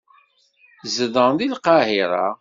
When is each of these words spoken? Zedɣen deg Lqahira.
Zedɣen 0.95 1.33
deg 1.39 1.49
Lqahira. 1.57 2.27